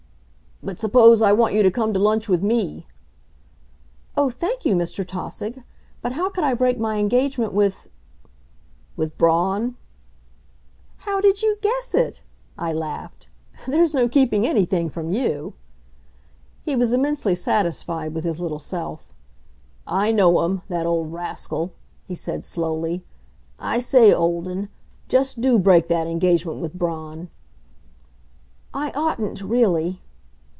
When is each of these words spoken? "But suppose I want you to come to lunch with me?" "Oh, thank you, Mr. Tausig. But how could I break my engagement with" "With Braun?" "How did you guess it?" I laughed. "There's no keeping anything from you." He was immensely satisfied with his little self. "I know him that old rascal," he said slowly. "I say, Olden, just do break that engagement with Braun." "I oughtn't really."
"But 0.63 0.77
suppose 0.77 1.23
I 1.23 1.33
want 1.33 1.55
you 1.55 1.63
to 1.63 1.71
come 1.71 1.91
to 1.91 1.97
lunch 1.97 2.29
with 2.29 2.43
me?" 2.43 2.85
"Oh, 4.15 4.29
thank 4.29 4.63
you, 4.63 4.75
Mr. 4.75 5.03
Tausig. 5.03 5.63
But 6.03 6.11
how 6.11 6.29
could 6.29 6.43
I 6.43 6.53
break 6.53 6.77
my 6.77 6.97
engagement 6.99 7.51
with" 7.51 7.87
"With 8.95 9.17
Braun?" 9.17 9.75
"How 10.97 11.19
did 11.19 11.41
you 11.41 11.57
guess 11.63 11.95
it?" 11.95 12.21
I 12.59 12.73
laughed. 12.73 13.27
"There's 13.67 13.95
no 13.95 14.07
keeping 14.07 14.45
anything 14.45 14.87
from 14.87 15.11
you." 15.11 15.55
He 16.61 16.75
was 16.75 16.93
immensely 16.93 17.33
satisfied 17.33 18.13
with 18.13 18.23
his 18.23 18.39
little 18.39 18.59
self. 18.59 19.11
"I 19.87 20.11
know 20.11 20.45
him 20.45 20.61
that 20.67 20.85
old 20.85 21.11
rascal," 21.11 21.73
he 22.07 22.13
said 22.13 22.45
slowly. 22.45 23.03
"I 23.57 23.79
say, 23.79 24.13
Olden, 24.13 24.69
just 25.07 25.41
do 25.41 25.57
break 25.57 25.87
that 25.87 26.05
engagement 26.05 26.59
with 26.61 26.75
Braun." 26.75 27.29
"I 28.75 28.91
oughtn't 28.91 29.41
really." 29.41 30.01